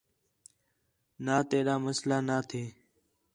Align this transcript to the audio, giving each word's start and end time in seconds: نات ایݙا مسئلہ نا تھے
نات 1.25 1.49
ایݙا 1.55 1.75
مسئلہ 1.85 2.17
نا 2.27 2.37
تھے 2.49 2.63